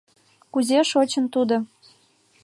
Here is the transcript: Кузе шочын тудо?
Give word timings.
Кузе 0.53 0.79
шочын 0.91 1.25
тудо? 1.33 1.57